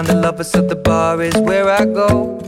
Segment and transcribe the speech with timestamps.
[0.00, 2.38] find the lover, so the bar is where I go.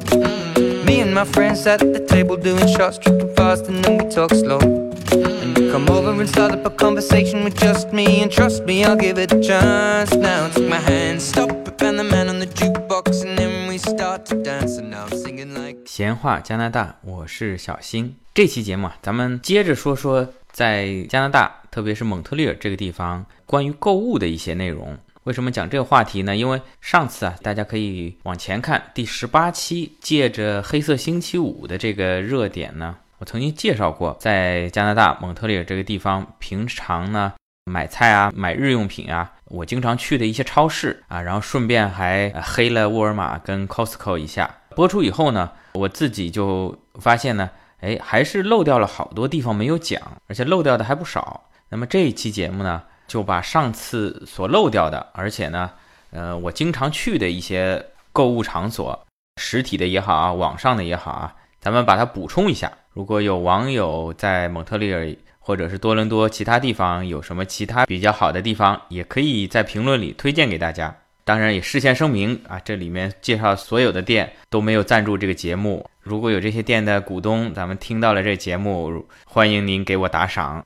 [0.87, 4.33] Me and my friends at the table doing shots, tripping fast, and then we talk
[4.33, 4.59] slow.
[4.61, 8.97] And come over and start up a conversation with just me, and trust me, I'll
[8.97, 10.15] give it a chance.
[10.15, 13.79] Now take my hand, stop it, and the man on the jukebox, and then we
[13.79, 14.79] start to dance.
[14.79, 15.77] And now I'm singing like.
[15.87, 18.17] 闲话加拿大，我是小新。
[18.33, 24.97] 这期节目啊，咱们接着说说在加拿大，特别是蒙特利尔这个地方关于购物的一些内容。
[25.25, 26.35] 为什么讲这个话题呢？
[26.35, 37.33] 因为上次啊，大家可以往前看第十八期，借着黑色星期五的这个热点呢，我曾经介绍过，在加拿大蒙特利尔这个地方，平常呢
[37.67, 44.53] 买菜啊、买日用品啊，我经常去的一些超市啊，然后顺便还黑了沃尔玛跟 Costco 一下。
[44.75, 47.49] 播出以后呢，我自己就发现呢，
[47.81, 51.45] 哎，还是漏掉了好多地方没有讲，而且漏掉的还不少。
[51.69, 52.83] 那么这一期节目呢，
[53.13, 55.71] 就把上次所漏掉的，而且呢，
[56.13, 62.73] 呃，我经常去的一些购物场所，实体的也好啊，网上的也好啊，咱们把它补充一下。
[62.95, 70.97] 如果有网友在蒙特利尔或者是多伦多其他地方有什么其他比较好的地方，也可以在评论里推荐给大家。
[71.25, 75.87] 当然也事先声明啊，这里面介绍所有的店都没有赞助这个节目。
[76.03, 80.65] 如果有这些店的股东，咱们听到了这节目，欢迎您给我打赏。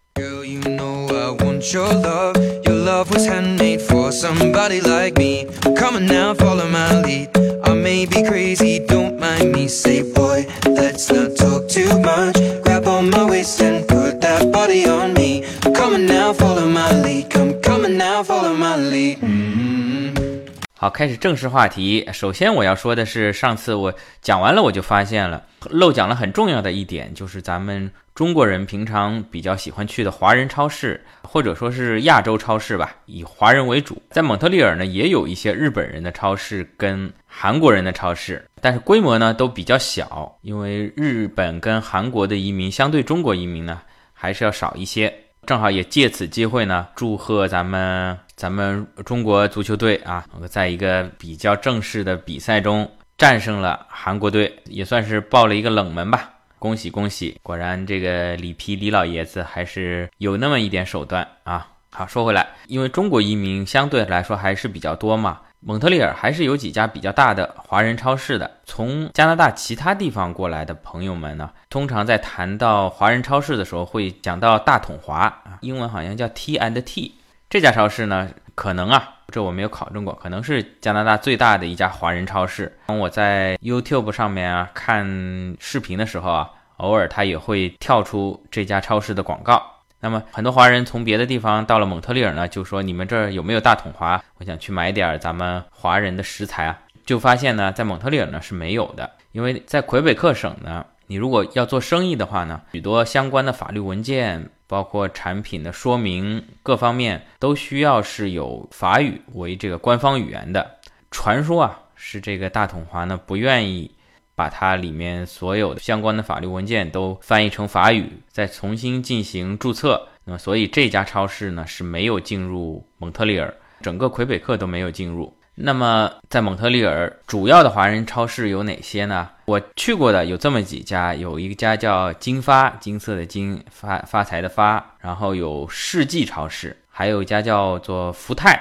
[20.86, 22.08] 好，开始正式话题。
[22.12, 23.92] 首先我要说的是，上次我
[24.22, 34.00] 讲完了，我就发现了漏讲了很重要的一点，就是咱们中国人平常比较喜欢去的华人超市，或者说是亚洲超市吧，以华人为主。
[34.10, 43.82] 在蒙特利尔呢，也有一些日本人的超市跟韩国人的超市，但是规模呢都比较小，因为日本跟韩国的移民相对中国移民呢
[44.12, 45.12] 还是要少一些。
[45.46, 56.30] 正好也借此机会呢，祝贺咱们咱们中国足球队啊，在一个比较正式的比赛中战胜了韩国队，也算是爆了一个冷门吧。
[56.58, 57.38] 恭喜恭喜！
[57.42, 61.68] 果然这个里皮李老爷子还是有那么一点手段啊。
[61.92, 68.48] 好，说回来，因为中国移民相对来说还是比较多嘛，蒙特利尔还是有几家比较大的华人超市的。
[68.64, 77.16] 从加拿大其他地方过来的朋友们呢，通常在谈到华人超市的时候，会讲到大统华啊，英文好像叫 T and T
[77.50, 82.78] 这家超市呢，可能啊，这我没有考证过，可能是加拿大最大的一家华人超市。
[82.86, 89.72] 当我在 YouTube 上面啊看视频的时候啊，偶尔它也会跳出这家超市的广告。
[89.98, 94.22] 那么很多华人从别的地方到了蒙特利尔呢，就说你们这儿有没有大统华？
[94.38, 110.78] 我想去买点咱们华人的食材啊，就发现呢，在蒙特利尔呢是没有的，因为在魁北克省呢，你如果要做生意的话呢，许多相关的法律文件，包括产品的说明各方面，都需要是有法语为这个官方语言的。
[111.10, 113.90] 传说啊，是这个大统华呢不愿意。
[114.36, 120.06] 把它里面所有的相关的法律文件都翻译成法语，再重新进行注册。
[120.24, 125.34] 那么，所以这家超市呢是没有进入蒙特利尔，整个魁北克都没有进入。
[125.54, 129.30] 那么，在蒙特利尔主要的华人超市有哪些呢？
[129.46, 138.60] 我去过的有这么几家，有一家叫金发，金色的金，发发财的发，然后有世纪超市，还有一家叫做福泰。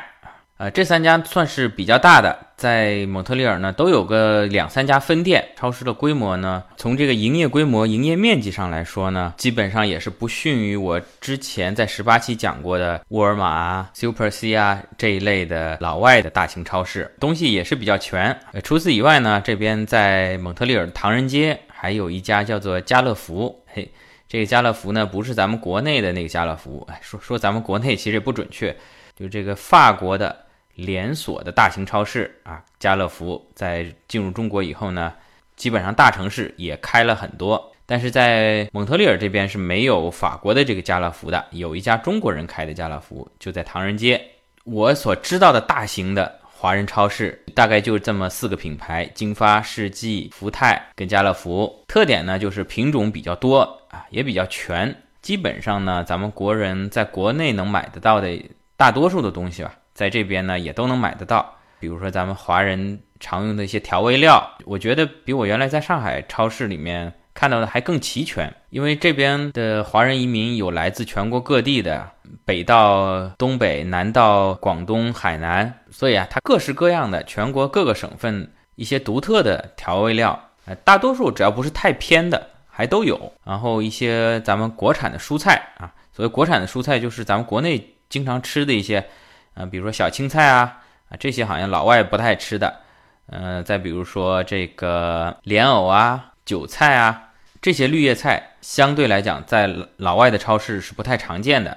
[0.57, 5.45] 呃，这三家算是比较大的，在蒙特利尔呢都有个两三家分店。
[5.57, 18.39] 超市的规模呢，从这个营业规模、营业面积上来说呢，基本上也是不逊于我之前在十八期讲过的沃尔玛啊、Super C 啊这一类的老外的大型超市，东西也是比较全。
[18.53, 23.61] 呃，除此以外呢，这边在蒙特利尔唐人街还有一家叫做家乐福。
[23.73, 23.91] 嘿，
[24.29, 28.73] 这个家乐福呢，不是咱们国内的那个家乐福，哎，说说咱们国内其实也不准确，
[29.19, 30.44] 就这个法国的。
[30.75, 35.13] 连锁的大型超市啊，家乐福在进入中国以后呢，
[35.55, 44.21] 基本上大城市也开了很多，但是在蒙特利尔这边是没有法国的这个家乐福的，有一家中国人开的家乐福，就在唐人街。
[44.65, 51.83] 我所知道的大型的华人超市大概就这么四个品牌：金发、世纪、福泰跟家乐福。
[51.87, 54.93] 特点呢就是品种比较多啊，也比较全。
[55.21, 58.43] 基本上呢，咱们国人在国内能买得到的
[58.75, 59.73] 大多数的东西吧。
[59.95, 61.55] 在这边呢，也都能买得到。
[61.79, 72.09] 比如说咱们华人常用的一些调味料，我觉得比我原来在上海超市里面看到的还更齐全，因为这边的华人移民有来自全国各地的，
[72.43, 83.31] 北到东北，南到广东、海南，所以啊，它各式各样的全国各个省份一些独特的调味料，呃，大多数只要不是太偏的，还都有。
[83.43, 89.05] 然后一些咱们国产的蔬菜啊，所谓国产的蔬菜就是咱们国内经常吃的一些，
[89.55, 92.81] 呃，比如说小青菜啊，啊，这些好像老外不太吃的，
[93.25, 96.31] 呃，再比如说这个莲藕啊。
[96.45, 99.67] 韭菜啊，这些绿叶菜相对来讲，在
[99.97, 101.75] 老外的超市是不太常见的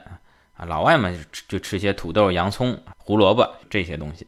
[0.59, 0.67] 啊。
[0.67, 1.11] 老外嘛，
[1.49, 4.27] 就吃些土豆、洋葱、胡萝卜这些东西。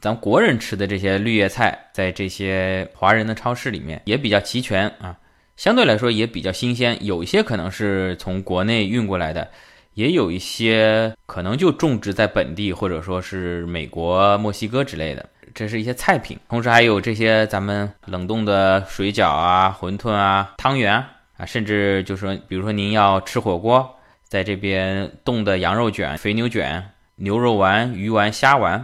[0.00, 5.14] 咱国人吃的这些绿叶菜，在这些华人的超市里面也比较齐全啊，
[5.58, 6.96] 相对来说也比较新鲜。
[7.04, 9.50] 有一些可能是从国内运过来的，
[9.94, 15.28] 也有一些可能就种植在本地，或者说是美国、墨西哥之类的。
[15.54, 20.94] 这是一些菜品，同时还有这些咱们冷冻的水饺啊、馄饨啊、汤圆
[21.36, 23.94] 啊，甚至就是说，比如说您要吃火锅，
[24.26, 26.82] 在这边冻的羊肉卷、肥牛卷、
[27.16, 28.82] 牛肉丸、鱼丸、虾丸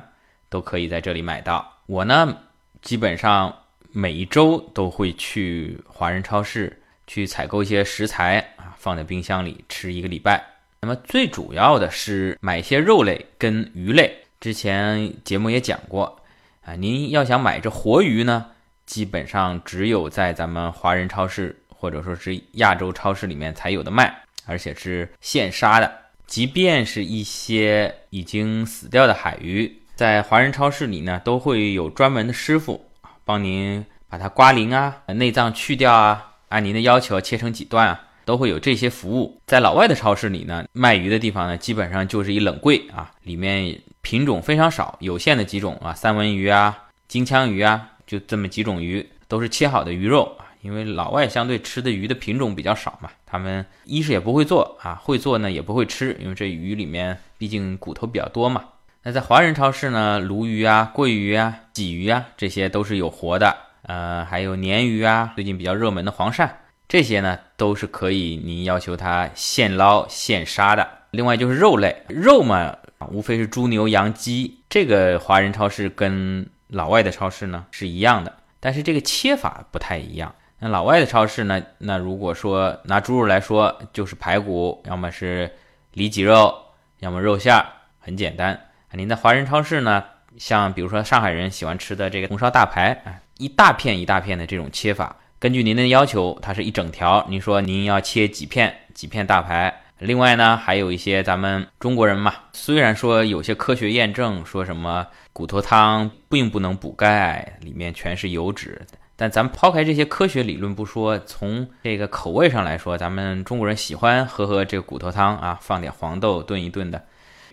[0.50, 1.66] 都可以在这里买到。
[1.86, 2.36] 我呢，
[2.82, 3.54] 基本上
[3.90, 10.44] 每一周都会去华人超市去采购一些食材啊，放在冰箱里吃一个礼拜。
[10.80, 16.20] 那么最主要的是买一些肉类跟鱼类，之前节目也讲过。
[16.64, 18.46] 啊，您要想买这活鱼呢，
[18.86, 25.90] 基本上只有在咱们华人超市或者说是亚洲超市里面才有的卖，而且是现杀的。
[26.26, 32.90] 即便是一些已经死掉的海鱼，在华人超市里呢，都会有专门的师傅
[33.24, 39.40] 帮您把它刮鳞啊，内脏去掉啊，按您的要求切成几段啊，都会有这些服务。
[39.46, 43.80] 在老外的超市里呢，卖鱼的地方呢，基本上就是一冷柜啊，里面。
[44.00, 50.46] 品种非常少，有限的几种啊，三文鱼啊，金枪鱼啊，就这么几种鱼，都是切好的鱼肉啊。
[50.62, 58.64] 因为老外相对吃的鱼的品种比较少嘛，他们一是也不会做啊，会做呢也不会吃，因为这鱼里面毕竟骨头比较多嘛。
[59.02, 66.48] 那在华人超市呢，鲈鱼啊、桂鱼啊、鲫鱼啊，这些都是有活的，呃，还有鲶鱼啊，最近比较热门的黄鳝，
[66.88, 70.88] 这些呢都是可以您要求它现捞现杀的。
[71.12, 72.76] 另外就是肉类，肉嘛。
[73.12, 80.34] 无非是猪牛羊鸡，这个华人超市跟老外的超市呢是一样的，但是这个切法不太一样。
[80.58, 85.48] 那老外的超市呢，那如果说拿猪肉来说，就是排骨，要么是
[85.92, 86.52] 里脊肉，
[86.98, 87.66] 要么肉馅儿，
[88.00, 88.60] 很简单。
[88.90, 90.04] 您在华人超市呢，
[90.36, 97.24] 像比如说上海人喜欢吃的这个红烧大排啊，一大片一大片的这种切法，根据您的要求，它是一整条。
[97.28, 99.72] 您说您要切几片几片大排？
[100.00, 117.00] 另外呢，还有一些咱们中国人嘛，虽然说有些科学验证说什么骨头汤并不能补钙，里面全是油脂，但咱们抛开这些科学理论不说，从这个口味上来说，咱们中国人喜欢喝喝这个骨头汤啊，放点黄豆炖一炖的，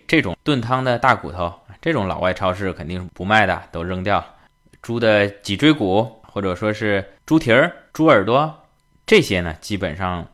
[0.08, 4.24] 这种炖汤的大骨头，这种老外超市肯定是不卖的，都扔掉。
[4.82, 8.66] 猪的脊椎骨或者说是猪蹄儿、猪耳朵，
[9.06, 10.28] 这些呢，基本上。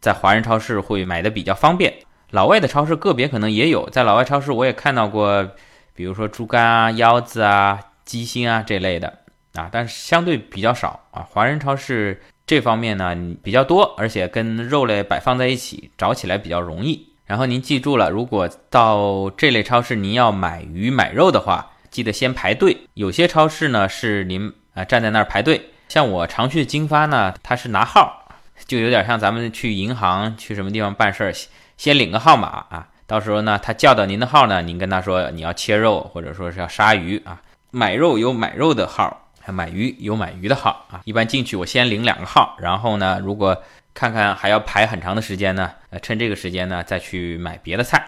[0.00, 1.94] 在华人超市会买的比较方便，
[2.30, 3.88] 老外的超市个别可能也有。
[3.88, 5.48] 在老外超市我也看到过，
[5.94, 9.20] 比如说猪肝啊、腰子啊、鸡心啊这类的
[9.54, 11.22] 啊，但是相对比较少啊。
[11.22, 17.10] 华人超市这方面呢比较多，而且跟肉类摆放在一起，找起来比较容易。
[17.24, 22.76] 然后您记住了，如果到这类超市您要买鱼买肉的话，记得先排队。
[22.94, 28.20] 有些超市呢是您啊站在那儿排队，像我常去的金发呢，它是拿号。
[28.66, 31.34] 就有点像咱们去银行去什么地方办事儿，
[31.76, 41.00] 先领个号码啊，到时候呢，他叫到您的号呢，您跟他说你要切肉或者说是要杀鱼啊，买肉有买肉的号，买鱼有买鱼的号啊。
[41.04, 43.60] 一般进去我先领两个号，然后呢，如果
[43.92, 48.02] 看看还要排很长的时间呢，呃，趁这个时间呢再去买别的菜。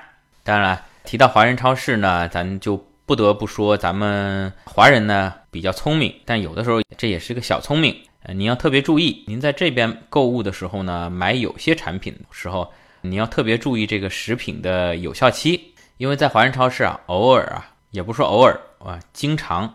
[0.44, 7.97] 当然了，提到华人超市呢，咱就不得不说咱们华人呢比较聪明，但有的时候这也是个小聪明。
[8.25, 12.69] 呃，您要特别注意，您在这边购物的时候呢，买有些产品的时候，
[13.03, 19.73] 你要特别注意这个食品的有效期，因为在华人超市啊，偶尔啊，也不说偶尔啊，经常，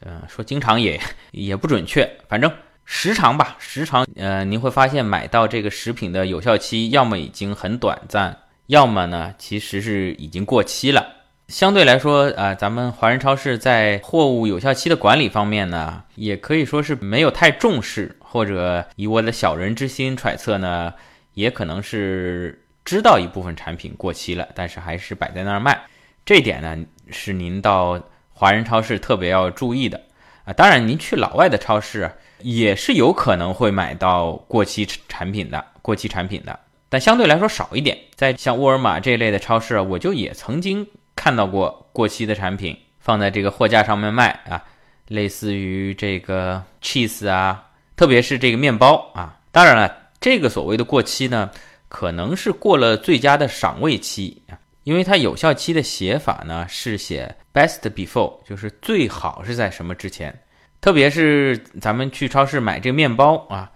[0.00, 0.98] 嗯，说经常也
[1.32, 2.50] 也不准确，反正
[2.86, 8.34] 时常吧，时常，呃，您会发现买到这个食品的有效期，要么已经很短暂，
[8.68, 11.06] 要么呢，其实是已经过期了。
[11.52, 20.94] 相对来说，啊，咱们华人超市在货物有效期的管理方面呢，也可以说是没有太重视，或者以我的小人之心揣测呢，
[21.34, 25.78] 也可能是知道一部分产品过期了，但是还是摆在那儿卖。
[26.24, 26.74] 这点呢，
[27.10, 30.00] 是您到华人超市特别要注意的
[30.46, 30.54] 啊。
[30.54, 37.98] 当然，您去老外的超市，也是有可能会买到过期产品的，过期产品的，但相对来说少一点。
[38.14, 44.64] 在像沃尔玛这类的超市，我就也曾经看到过过期的产品放在这个货架上面卖啊，
[45.08, 47.64] 类似于这个 cheese 啊，
[47.96, 49.38] 特别是这个面包啊。
[49.50, 51.50] 当然了，这个所谓的过期呢，
[51.88, 60.36] 可能是过了最佳的赏味期啊，因为它有效期的写法呢是写 best before，就是最好是在什么之前。
[60.80, 63.70] 特别是咱们去超市买这个面包啊，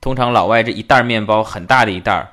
[0.00, 2.28] 通常老外这一袋面包很大的一袋儿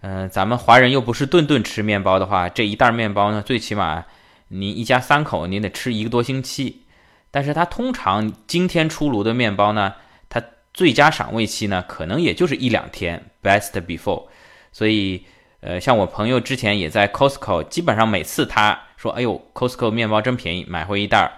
[0.00, 4.04] 嗯，咱们华人又不是顿顿吃面包的话，这一袋面包呢，最起码
[4.48, 6.82] 你一家三口你得吃一个多星期。
[7.30, 9.94] 但是它通常今天出炉的面包呢，
[10.28, 14.26] 它最佳赏味期呢，可能也就是一两天，best before。
[14.70, 15.24] 所以，
[15.60, 21.32] 呃，像我朋友之前也在 Costco，基本上每次他说，哎呦，Costco 面包真便宜，买回一袋儿，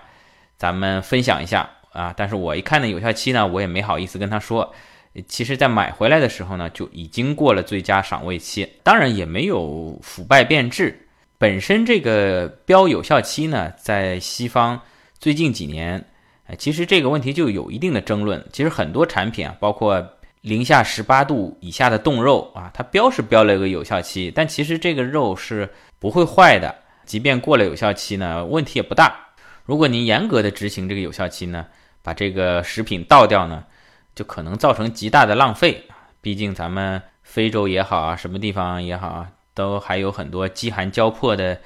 [0.56, 1.70] 咱们分享一下。
[1.92, 4.74] 啊，但是我一看那有效期呢，我也没好意思跟他说。
[5.26, 11.06] 其实，在买回来的时候呢，就已经过了最佳赏味期，当然也没有腐败变质。
[11.38, 14.80] 本身这个标有效期呢，在西方
[15.18, 16.04] 最近几年，
[16.58, 18.44] 其实这个问题就有一定的争论。
[18.52, 20.04] 其实很多产品啊，包括
[20.40, 26.74] 零下十八度以下的冻肉啊，它标是标了一个有效期，但其实这个肉是不会坏的，
[27.04, 29.16] 即便过了有效期呢，问题也不大。
[29.64, 31.66] 如果您严格的执行这个有效期呢，
[32.02, 33.64] 把这个食品倒掉呢，
[34.18, 35.84] 就可能造成极大的浪费。
[36.20, 41.60] 毕竟咱们非洲也好啊，什么地方也好啊，都还有很多饥寒交迫的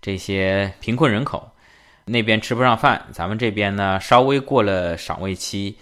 [0.00, 1.50] 这些贫困人口，
[2.04, 5.76] 那边吃不上饭，咱们这边呢稍微过了赏味期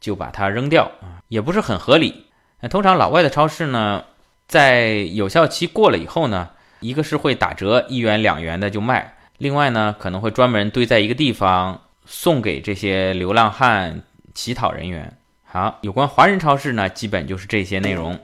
[0.00, 2.26] 就把它扔掉啊，也不是很合理。
[2.60, 4.04] 那通常老外的超市呢，
[4.48, 6.50] 在有效期过了以后呢，
[6.80, 9.16] 一个是会打折，一元两元的就卖。
[9.38, 14.02] 另外呢，可能会专门堆在一个地方送给这些流浪汉、
[14.34, 15.16] 乞讨人员。
[15.54, 18.18] 好，有关华人超市呢，基本就是这些内容。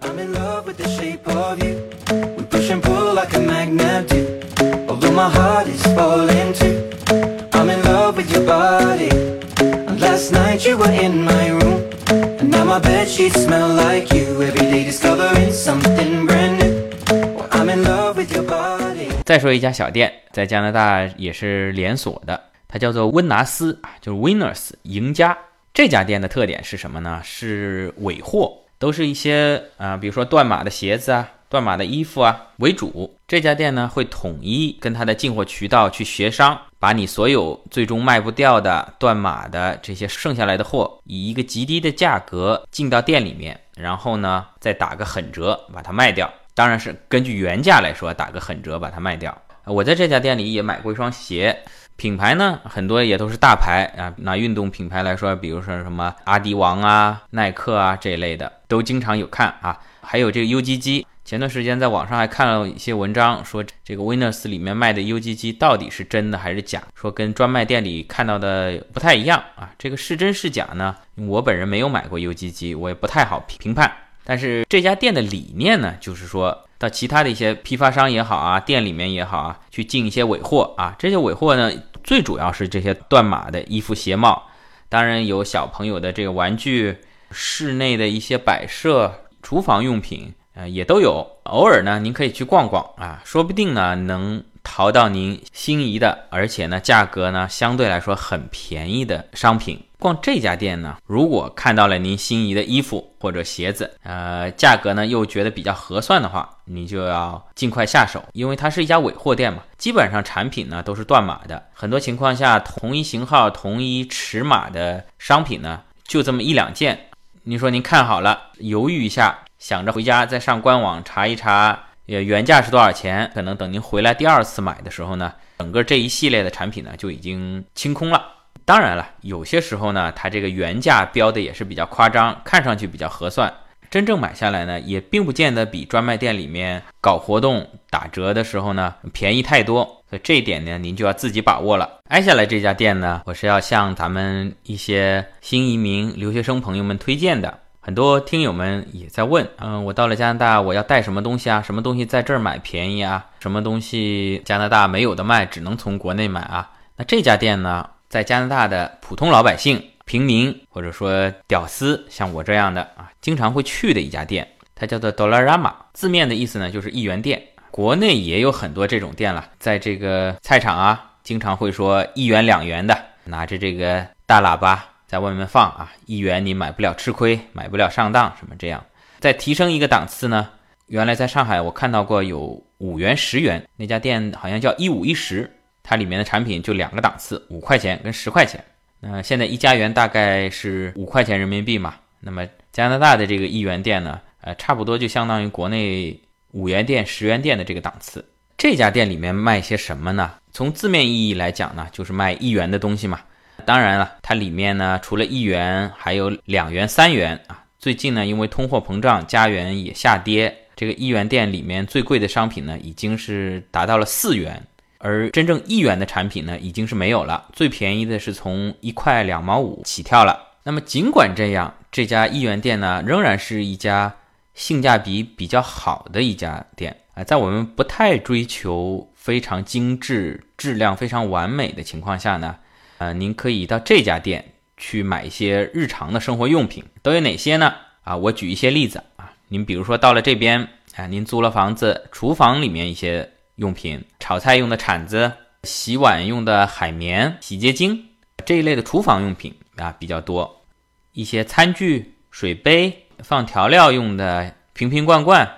[19.26, 25.36] 再说一家小店，在加拿大也是连锁的，它叫做温拿斯啊，就是 Winners 赢家。
[25.78, 27.20] 这家店的特点是什么呢？
[27.22, 33.16] 是尾货，都是一些啊，比如说断码的鞋子啊、断码的衣服啊为主。
[33.28, 46.28] 这家店呢会统一跟它的进货渠道去协商，把你所有最终卖不掉的断码的这些剩下来的货，以一个极低的价格进到店里面，然后呢再打个狠折把它卖掉。
[46.56, 49.40] 当然是根据原价来说，打个狠折把它卖掉。
[49.64, 51.56] 我在这家店里也买过一双鞋，
[51.98, 54.14] 品牌呢很多也都是大牌啊。
[54.18, 59.76] 拿运动品牌来说，比如说什么阿迪王啊、耐克啊这一类的，都经常有看啊。
[60.00, 66.80] 还有这个 UGG，前段时间在网上还看了一些文章，说这个 Winners 里面卖的 UGG 到底是真的还是假？
[66.94, 69.70] 说跟专卖店里看到的不太一样啊。
[69.76, 70.94] 这个是真是假呢？
[71.16, 73.92] 我本人没有买过 UGG，我也不太好评判。
[74.24, 80.94] 但是这家店的理念呢，就是说到其他的一些批发商也好啊，店里面也好啊，去进一些尾货啊。
[80.98, 81.72] 这些尾货呢，
[82.04, 84.44] 最主要是这些断码的衣服、鞋帽，
[84.88, 86.96] 当然有小朋友的这个玩具、
[87.32, 91.26] 室内的一些摆设、厨房用品，呃，也都有。
[91.44, 99.82] 偶尔呢，您可以去逛逛啊，说不定呢能淘到您心仪的，而且呢价格呢相对来说很便宜的商品。
[99.98, 117.06] 逛这家店呢，如果看到了您心仪的衣服或者鞋子，呃，价格呢又觉得比较合算的话，你就要尽快下手，因为它是一家尾货店嘛，基本上产品呢都是断码的，很多情况下同一型号、同一尺码的商品呢就这么一两件。
[117.42, 123.30] 你说您看好了，犹豫一下，想着回家再上官网查一查，也，原价是多少钱？
[123.34, 128.22] 可能等您回来第二次买的时候呢，整个这一系列的产品呢就已经清空了。
[128.64, 133.52] 当然了，有些时候呢，它这个原价标的也是比较夸张，看上去比较合算，
[133.90, 139.84] 真正买下来呢，也并不见得比专卖店里面搞活动打折的时候呢便宜太多。
[140.08, 141.98] 所以这一点呢，您就要自己把握了。
[142.08, 147.58] 挨下来这家店呢，我是要向咱们一些新移民留学生朋友们推荐的。
[147.80, 151.62] 很多听友们也在问，嗯，我到了加拿大，我要带什么东西啊？
[151.62, 153.26] 什么东西在这儿买便宜啊？
[153.40, 156.70] 什么东西加拿大没有的卖，只能从国内买啊？
[156.96, 157.88] 那这家店呢？
[158.08, 167.42] 在加拿大的普通老百姓、平民或者说屌丝，像我这样的啊，经常会去的一家店，它叫做 Dollarama，字面的意思呢就是一元店。
[167.70, 178.84] 国内也有很多这种店了，在这个菜场啊，经常会说一元、两元的，拿着这个大喇叭在外面放啊，一元你买不了吃亏，买不了上当什么这样。
[179.18, 180.50] 再提升一个档次呢，
[180.88, 185.50] 原来在上海我看到过有五元、十元那家店，好像叫一五一十，
[185.82, 188.62] 它里面的产品就两个档次，五块钱跟十块钱。
[189.00, 198.22] 那现在一家元大概是五块钱人民币嘛，那么加拿大的这个一元店呢，呃，差不多就相当于国内五元店、十元店的这个档次。
[198.58, 200.34] 这家店里面卖些什么呢？
[200.52, 203.20] 从字面意义来讲呢，就是卖一元的东西嘛。
[203.64, 207.64] 当然了，它里面呢，除了一元，还有两元、三元啊。
[207.78, 214.60] 最近呢，因为通货膨胀，加元也下跌，这个一元店里面最贵的商品呢，已经是达到了四元，
[214.98, 217.46] 而真正一元的产品呢，已经是没有了。
[217.52, 220.38] 最便宜的是从一块两毛五起跳了。
[220.64, 224.12] 那么尽管这样，这家一元店呢，仍然是一家
[224.54, 227.22] 性价比比较好的一家店啊。
[227.22, 232.56] 在我们不太追求非常精致、质量非常完美的情况下呢。
[232.98, 234.44] 呃，您可以到这家店
[234.76, 237.72] 去买一些日常的生活用品，都有哪些呢？
[238.02, 245.30] 啊，我举一些例子啊，您比如说到了这边啊，您租了房子，厨房里面一些用品，炒菜用的铲子，
[245.62, 248.04] 洗碗用的海绵、洗洁精
[248.44, 250.64] 这一类的厨房用品啊比较多，
[251.12, 255.48] 一些餐具、水杯、放调料用的瓶瓶罐罐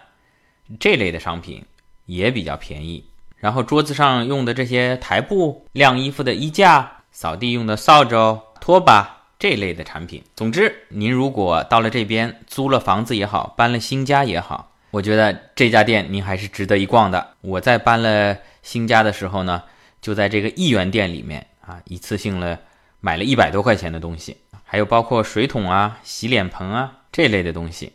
[0.79, 1.65] 这类的商品
[2.05, 3.03] 也比较便宜，
[3.37, 6.99] 然后桌子上用的这些台布、晾衣服的衣架。
[7.13, 10.23] 扫地用的扫帚、拖把这类的产品。
[10.37, 17.35] 总之，您如果到了这边租了房子也好，搬了新家也好，我觉得这家店您还是值得一逛的。
[17.41, 19.63] 我在搬了新家的时候呢，
[20.01, 22.59] 就在这个一元店里面啊，一次性了
[23.01, 27.93] 买了一百多块钱的东西，还有包括水桶啊、洗脸盆啊这类的东西。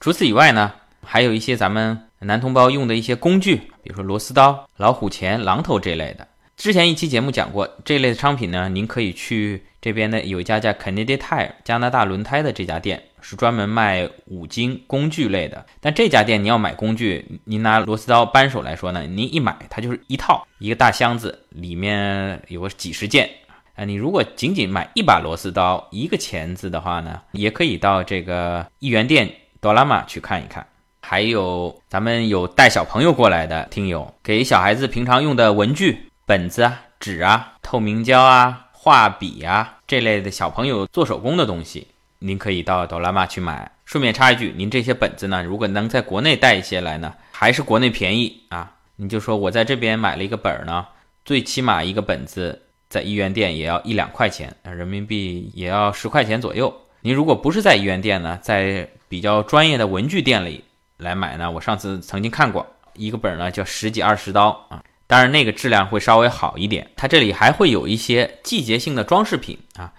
[0.00, 0.72] 除此以外呢，
[1.04, 6.26] 还有一些咱们男同胞用的一些工具，比如说螺丝刀、老虎钳、榔头这类的。
[6.58, 15.64] 之前一期节目讲过这类的商品呢，您可以去这边的有一家叫 Canada Tire 加拿大轮胎的这家店，是专门卖五金工具类的。
[15.80, 23.30] 但这家店你要买工具，您拿螺丝刀扳手来说呢，您一买它就是一套一个大箱子，里面有个几十件
[23.76, 23.84] 啊。
[23.84, 30.66] 你如果仅仅买一把螺丝刀、一个钳子的话呢，也可以到这个一元店 Dolama 去看一看。
[31.00, 35.96] 还有咱们有带小朋友过来的听友，给小孩子平常用的文具。
[36.28, 41.86] 本子啊、纸啊、透明胶啊、画笔啊这类的小朋友做手工的东西，
[42.18, 43.72] 您可以到哆啦 A 去买。
[43.86, 48.70] 顺便插一句，您这些本子呢，如果能在国内带一些来呢，还是国内便宜啊。
[48.96, 50.86] 你就说我在这边买了一个本儿呢，
[51.24, 52.60] 最起码一个本子
[52.90, 56.82] 在一元店也要一两块钱，人民币也要十块钱左右。
[57.00, 60.62] 您如果不是在一元店呢，在比较专业的文具店里
[60.98, 64.84] 来买呢，我上次曾经看过一个本儿呢，叫十几二十刀啊。
[65.08, 66.86] 当然，那个质量会稍微好一点。
[66.94, 69.90] 它这里还会有一些季节性的装饰品啊，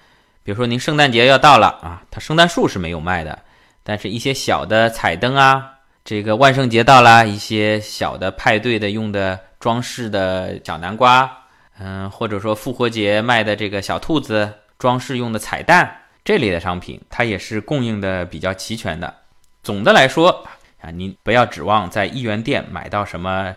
[0.44, 3.40] 比如说您圣诞节要到了啊，它圣诞树是没有卖的，
[3.82, 5.68] 但是一些小的彩灯啊，
[6.06, 11.28] 这个万圣节到了，一些小的派对的用的装饰的小南瓜，
[11.80, 15.92] 嗯，或者说复活节卖的这个小兔子装饰用的彩蛋
[16.24, 19.12] 这类的商品，它也是供应的比较齐全的。
[19.64, 20.46] 总的来说
[20.82, 23.56] 啊，您不要指望在一元店买到什么。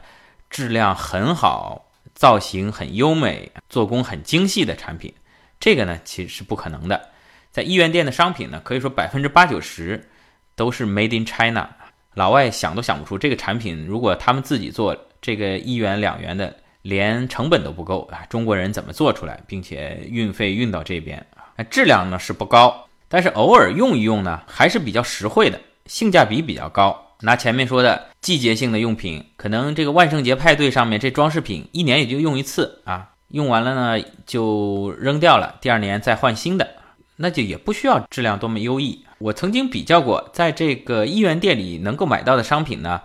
[0.52, 5.12] 质量很好，造型很优美，做工很精细的产品，
[5.58, 7.08] 这个呢其实是不可能的。
[7.50, 10.10] 在一元店的商品呢，可以说百分之八九十
[10.54, 11.70] 都是 Made in China，
[12.12, 21.64] 老外想都想不出这个产品，如果他们自己做这个一元两元的，连成本都不够啊，中国人怎么做出来，并且运费运到这边啊？
[21.64, 27.01] 质量呢是不高，但是偶尔用一用呢，还是比较实惠的，性价比比较高。
[27.22, 36.68] 拿前面说的季节性的用品，可能这个万圣节派对上面这装饰品一年也就用一次啊，用完了呢就扔掉了，第二年再换新的，
[37.16, 39.04] 那就也不需要质量多么优异。
[39.18, 43.00] 我曾经比较过，在这个一元店里能够买到的商品呢，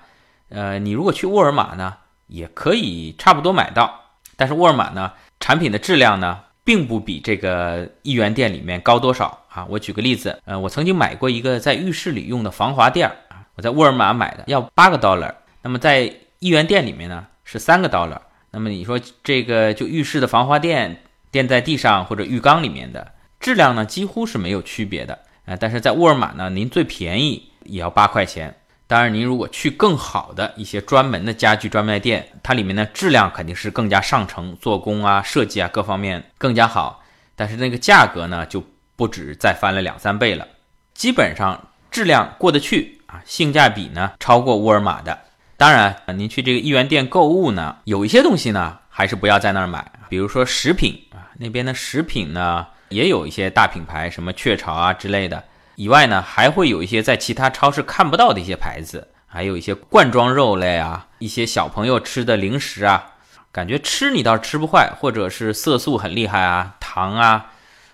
[0.50, 1.94] 呃，你如果去沃尔玛呢，
[2.26, 4.02] 也可以差不多买到，
[4.36, 9.68] 但是沃尔玛呢，产品的质量呢，并不比这个一元店里面高多少啊。
[9.70, 13.16] 我举个例子，呃，我曾经买过一个在浴室里用的防滑垫儿。
[13.58, 18.20] 我在沃尔玛买的要八个 dollar，那么在一元店里面呢是三个 dollar。
[18.52, 25.58] 那么你说这个就浴室的防滑垫垫在地上或者浴缸里面的质量呢几乎是没有区别的啊。
[25.60, 28.56] 但是在沃尔玛呢，您最便宜也要八块钱。
[28.86, 37.04] 当然，您如果去更好的一些专门的家具专卖店，它里面的质量肯定是更加上乘，做工啊、设计啊各方面更加好。
[37.36, 38.64] 但是那个价格呢就
[38.96, 40.48] 不止再翻了两三倍了，
[40.94, 42.97] 基本上质量过得去。
[43.26, 45.18] 性价比呢超过沃尔玛的。
[45.58, 49.92] 当然，您去这个一元店购物呢，有一些东西呢还是不要在那儿买。
[50.10, 55.44] 比如说食品啊，那边的食品呢也有一些大品牌，什么雀巢啊之类的。
[55.76, 63.14] 以外呢，还会有一些在其他超市看不到的一些牌子，还有一些罐装肉类啊，一些小朋友吃的零食啊，
[63.52, 67.48] 感觉吃你倒是吃不坏，或者是色素很厉害啊，糖啊，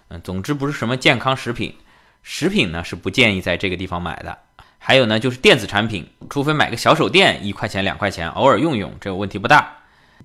[0.10, 1.76] 嗯，总之不是什么健康食品。
[2.22, 4.38] 食品呢是不建议在这个地方买的。
[4.86, 9.74] 还有呢，就是电子产品，除非买个小手电，一块钱两块钱，偶尔用用，这个问题不大。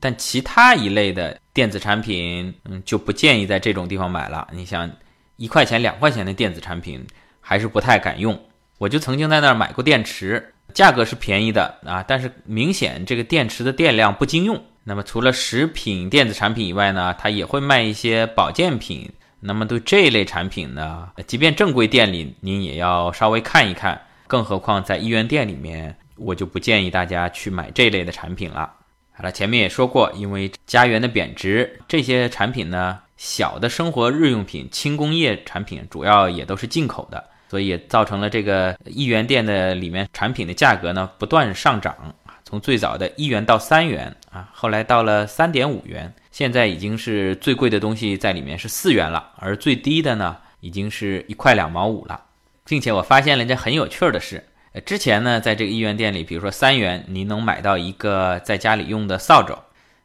[0.00, 4.48] 但其他一类的电子产品，嗯，就不建议在这种地方买了。
[4.52, 4.90] 你想，
[5.36, 7.06] 一块钱两块钱的电子产品，
[7.40, 8.36] 还是不太敢用。
[8.78, 14.60] 我就曾经在那儿买过电池，价格是便宜的啊，但是明显这个电池的电量不经用。
[14.82, 19.08] 那么除了食品电子产品以外呢，它也会卖一些保健品。
[19.38, 24.00] 那么对这一类产品呢，即便正规店里，您也要稍微看一看。
[24.28, 28.72] 更何况在医院店里面，我就不建议大家去买这类的产品了。
[29.10, 41.96] 好了，前面也说过，因为加元的贬值，这些产品呢，小的生活日用品、轻工业产品，主要也都是进口的，所以也造成了这个一元店的里面产品的价格呢不断上涨
[42.44, 52.22] 从最早的一元到三元啊，后来到了三点五元，现在已经是最贵的东西在里面是四元了，而最低的呢，已经是一块两毛五了。
[52.68, 59.56] 并且我发现了一件很有趣的事，呃，之前呢，在这个一元店里，比如说三元，你能买到一个在家里用的扫帚。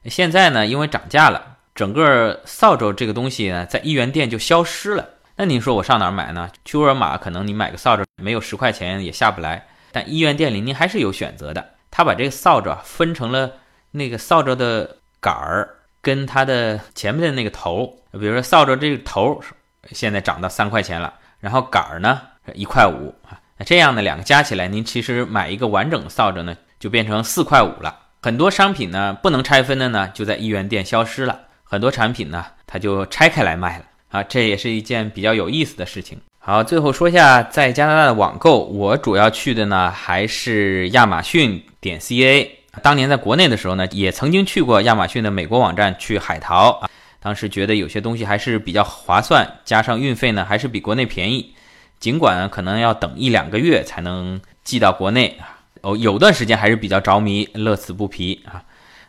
[0.05, 5.09] 现在呢，因为涨价了，整个扫帚这个东西呢，在一元店就消失了。
[5.35, 6.49] 那你说我上哪儿买呢？
[6.63, 9.67] 去沃尔玛，可能你买个扫帚没有十块钱也下不来。
[9.91, 13.53] 但一元店里您还是有选择的，他把这个扫帚分成了
[13.91, 15.69] 那个扫帚的杆儿
[16.01, 17.99] 跟它的前面的那个头。
[18.11, 19.41] 比如说扫帚这个头
[19.91, 22.21] 现在涨到三块钱了，然后杆儿呢？
[22.53, 27.99] 一块五啊，那这样呢两个加起来，您其实买一个完整的扫帚呢，就变成四块五了。
[28.21, 31.39] 很多商品呢，不能拆分的呢，就在一元店消失了。
[31.63, 36.17] 很多产品呢，它就拆开来卖了啊，这也是一件比较有意思的事情。
[36.39, 42.49] 好，最后说一下在加拿大的网购，我主要去的呢还是亚马逊点 ca。
[42.81, 51.53] 当年在国内的时候呢，也曾经去过亚马逊的美国网站去海淘啊，当时觉得有些东西还是比较划算，加上运费呢，还是比国内便宜。
[52.03, 58.61] 尽管可能要等一两个月才能寄到国内啊，哦，有段时间还是比较着迷，乐此不疲啊。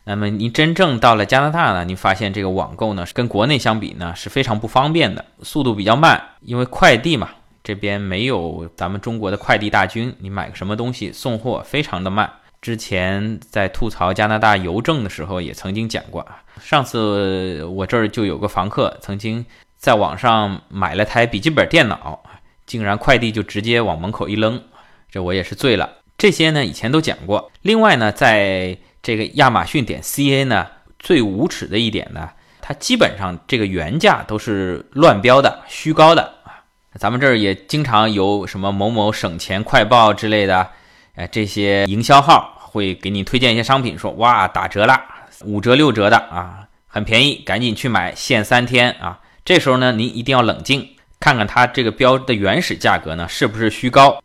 [0.05, 7.31] 那么您真正到了加拿大呢，您发现这个网购呢，跟国内相比呢是非常不方便的，速度比较慢，因为快递嘛，
[7.65, 12.31] 这边没有咱们中国的快递大军，你买个什么东西送货非常的慢。
[12.63, 16.41] 之前在吐槽加拿大邮政的时候，也曾经讲过啊。
[16.61, 19.45] 上次我这儿就有个房客曾经
[19.77, 22.23] 在网上买了台笔记本电脑。
[22.67, 24.63] 竟然快递就直接往门口一扔，
[25.11, 25.91] 这我也是醉了。
[26.17, 27.51] 这些呢以前都讲过。
[27.63, 30.67] 另外呢，在这个亚马逊点 ca 呢，
[30.99, 36.63] 最无耻的一点呢，它基本上这个原价都是乱标的、虚高的啊。
[36.99, 40.69] 咱们这儿也经常有什么某某省钱快报之类的，
[41.17, 44.99] 哎，这些营销号会给你推荐一些商品，说哇打折了，
[45.45, 49.21] 五折六折的啊，很便宜，赶紧去买，限三天啊。
[49.45, 50.94] 这时候呢，您一定要冷静。
[51.25, 54.23] 看看它这个标的原始价格呢，是不是虚高？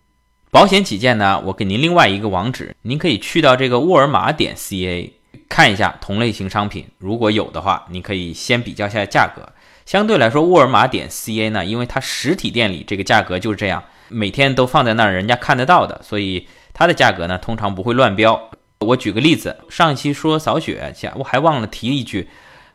[0.51, 5.09] 保险起见呢，我给您另外一个网址，您可以去到这个沃尔玛点 ca
[5.47, 9.47] 看一下同类型商品，如果有的话，你可以先比较一下价格。
[9.85, 18.49] 相对来说，沃尔玛点 ca 呢，因为它实体店里这个价格就是这样，每天都放在那儿，人家看得到的，所以它的价格呢，通常不会乱标。
[18.79, 22.27] 我举个例子，上一期说扫雪，我还忘了提一句，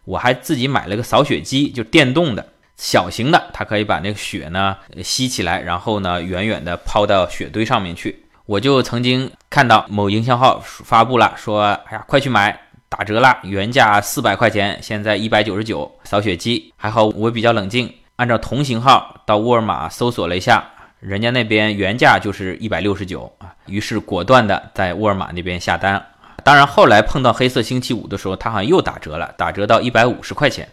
[0.06, 2.53] 我还自己买了个扫雪机，就电动的。
[2.76, 8.24] 小型的，它可以把那个雪呢吸起来，然后呢远远的抛到雪堆上面去。
[8.46, 12.60] 我就曾经看到某营销号发布了，说：“哎呀，快去买，
[12.90, 20.62] 打折了，原价四百块钱，现在一百九十九。”扫雪机还好，我比较冷静，按照同型号到沃尔玛搜索了一下，
[21.00, 26.04] 人家那边原价就是一百六十九啊，于是果断的在沃尔玛那边下单。
[26.42, 30.68] 当然后来碰到黑色星期五的时候，它好像又打折了，打折到一百五十块钱。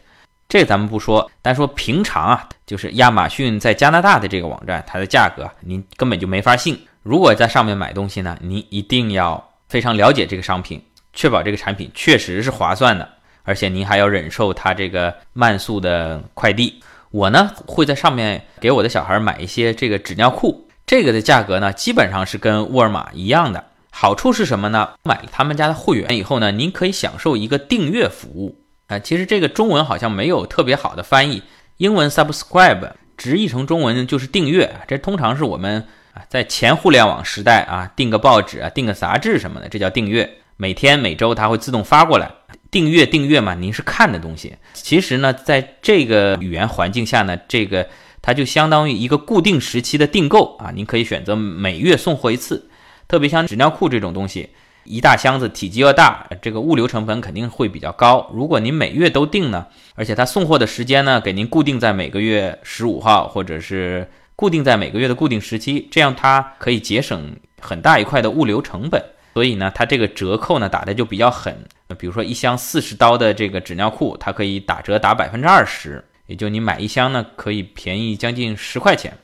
[0.51, 6.77] 这咱们不说，单说平常啊，就是亚马逊在加拿大的这个网站，它的价格您根本就没法信。
[7.03, 10.83] 如果在上面买东西呢，您一定要非常了解这个商品，
[11.13, 13.07] 确保这个产品确实是划算的，
[13.43, 16.83] 而且您还要忍受它这个慢速的快递。
[17.11, 23.63] 我呢会在上面给我的小孩买一些这个纸尿裤，这个的价格呢基本上是跟沃尔玛一样的。
[23.89, 24.89] 好处是什么呢？
[25.03, 28.57] 买了他们家的会员以后呢，您可以享受一个订阅服务。
[28.91, 31.41] 啊，其实这个中文好像没有特别好的翻译，
[31.77, 34.69] 英文 subscribe 直译成中文就是订阅。
[34.85, 40.29] 这通常是我们啊在前互联网时代啊订个报纸啊订个杂志什么的，这叫订阅。
[40.57, 42.29] 每天每周它会自动发过来，
[42.69, 44.57] 订阅订阅嘛，您是看的东西。
[44.73, 47.87] 其实呢，在这个语言环境下呢，这个
[48.21, 52.69] 它就相当于一个固定时期的订购啊，您可以选择每月送货一次。
[53.07, 54.49] 特别像纸尿裤这种东西，
[54.83, 58.29] 一大箱子，体积又大，这个物流成本肯定会比较高。
[58.33, 59.65] 如果您每月都订呢，
[59.95, 69.03] 而且它送货的时间呢，给您固定在每个月十五号，或者是固定在每个月的固定时期，这样它可以节省很大一块的物流成本。
[69.33, 71.55] 所以呢，它这个折扣呢打的就比较狠。
[71.97, 79.17] 比如说一箱四十刀的这个纸尿裤，它可以打折打百分之二十，也就你买一箱呢可以便宜将近十块钱。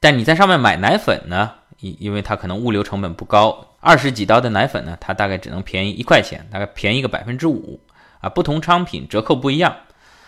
[0.00, 7.80] 但你在上面买奶粉呢，因因为它可能物流成本不高，二十几刀的奶粉呢，它大概只能便宜一块钱，大概便宜个百分之五
[8.20, 8.30] 啊。
[8.30, 9.76] 不同商品折扣不一样，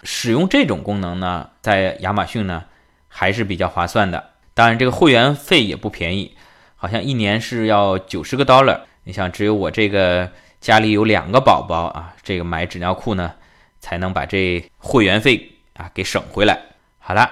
[0.03, 2.65] 使用这种功能呢，在亚马逊呢
[3.09, 4.33] 还是比较划算的。
[4.53, 6.37] 当然，这个会员费也不便宜，
[6.77, 8.81] 好像一年是要九十个 dollar。
[9.05, 10.29] 你想，只有我这个
[10.61, 13.33] 家里有两个宝宝啊，这个买纸尿裤呢，
[13.79, 16.59] 才能把这会员费啊给省回来。
[16.99, 17.31] 好了，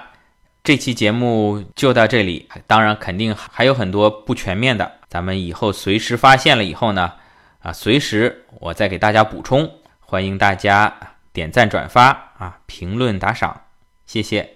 [0.63, 2.47] 这期节目就到这里。
[2.65, 7.11] 当然，肯定还有很多不全面的，咱们以后随时发现了以后呢，
[7.61, 9.69] 啊，随时我再给大家补充。
[9.99, 10.95] 欢迎大家
[11.33, 13.59] 点赞、转发啊，评论、打赏，
[14.05, 14.55] 谢谢。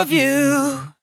[0.00, 0.93] of you.